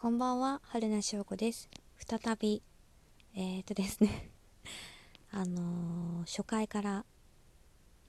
[0.00, 1.68] こんばんは、春名翔子です。
[2.08, 2.62] 再び、
[3.34, 4.30] えー、っとですね
[5.30, 7.04] あのー、初回から、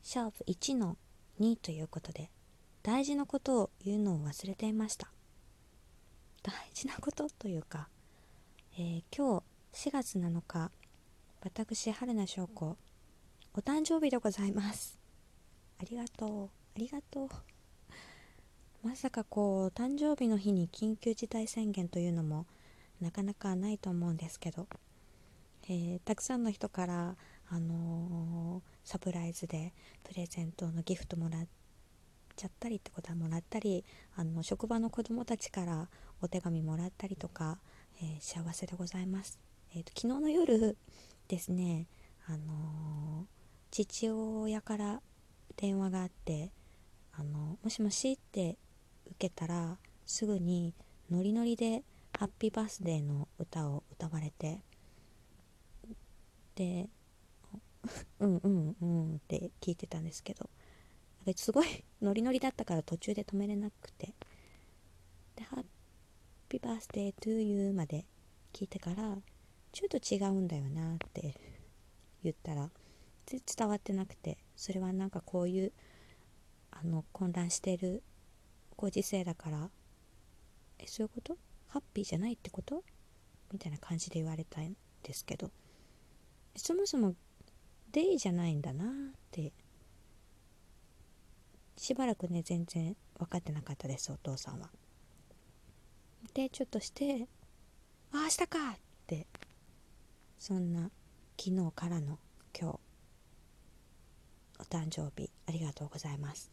[0.01, 0.97] シャープ1の
[1.41, 2.31] 2ということで、
[2.81, 5.11] 大事なことを言うのを忘れていました。
[6.43, 7.89] 大事なことというか、
[8.77, 10.71] えー今日4月7日、
[11.41, 12.77] 私、春名翔子、
[13.53, 14.97] お誕生日でございます。
[15.77, 17.29] ありがとう、ありがとう。
[18.83, 22.47] まさかこう誕生日の日に緊急事態宣言というのも
[22.99, 24.67] なかなかないと思うんですけど、
[25.69, 27.15] えーたくさんの人から、
[27.49, 31.47] あのーサプライズでプレゼントのギフトもらっ
[32.35, 35.87] ちゃったりってことはもらったりあの職場の子供たちから
[36.19, 37.59] お手紙もらったりとか、
[38.01, 39.39] えー幸せでございます、
[39.75, 40.75] えーと昨日の夜
[41.27, 41.85] ですね、
[42.25, 43.27] あの
[43.69, 45.01] 父親から
[45.55, 46.51] 電話があって
[47.13, 48.57] あのもしもしって
[49.11, 50.73] 受けたらすぐに
[51.09, 51.83] ノリノリで
[52.17, 54.61] 「ハッピーバースデー」の歌を歌われて
[56.55, 56.89] で
[58.19, 60.49] 「うんうんうん」って聞いてたんですけど
[61.35, 64.13] すごい ノリノリだったから途中で止めれなくて
[65.35, 65.65] で「ハッ
[66.49, 68.05] ピーバースデートゥーユー」まで
[68.53, 69.21] 聞いてから
[69.71, 71.35] ちょっと違うんだよなって
[72.23, 72.69] 言ったら
[73.25, 75.73] 伝わってなくてそれはなんかこういう
[76.71, 78.03] あの混乱してる
[78.81, 79.69] ご時世だから
[80.79, 81.37] えそういうこと？
[81.67, 82.83] ハッピーじゃないってこと？
[83.53, 85.51] みたいな感じで言われたんですけど
[86.55, 87.13] そもそも
[87.91, 88.87] デイじゃないんだなっ
[89.29, 89.53] て
[91.77, 94.69] しばらくね全然分かってなかったですお父さんは。
[96.33, 97.27] でちょっとして
[98.13, 99.27] 「あ明日か!」って
[100.39, 100.89] そんな
[101.39, 102.17] 昨日からの
[102.59, 102.79] 今日
[104.59, 106.49] お誕生日ありがとうございます。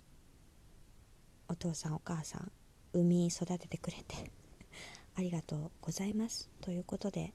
[1.48, 2.52] お父さんお母さん
[2.92, 4.30] 産み育ててくれて
[5.16, 6.48] ありがとうございます。
[6.60, 7.32] ということで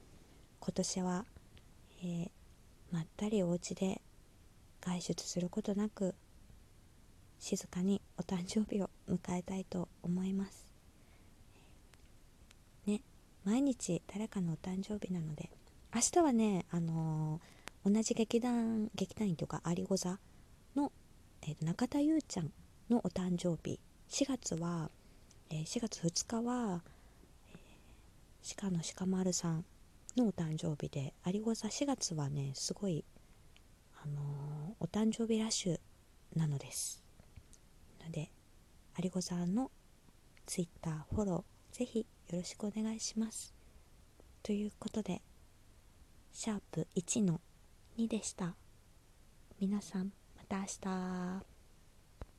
[0.59, 1.25] 今年は、
[2.01, 2.31] えー
[2.91, 4.03] まったりお家で
[4.79, 6.13] 外出することなく
[7.39, 10.67] 静かにお誕生日を迎えたいと思います。
[12.85, 13.01] ね
[13.43, 15.49] 毎日誰かのお誕生日なので
[15.93, 20.17] 明日はねあのー同じ劇団劇団員というか有子座
[20.75, 20.91] の、
[21.41, 22.53] えー中田優ちゃん
[22.89, 23.79] のお誕生日
[24.13, 24.91] 4月は、
[25.49, 26.83] え4月2日は、
[27.51, 27.57] え
[28.55, 29.65] 鹿野鹿丸さん
[30.15, 33.03] のお誕生日で有子座4月はねすごい、
[34.03, 35.79] あのーお誕生日ラッシュ
[36.35, 37.03] なのです。
[38.05, 38.29] ので
[39.03, 39.71] 有子座の
[40.45, 42.05] ツイッターフォローぜひよ
[42.37, 43.51] ろしくお願いします。
[44.43, 45.23] ということで
[46.33, 47.41] シャープ1の
[47.97, 48.53] 2でした。
[49.59, 51.52] 皆さんまた明日。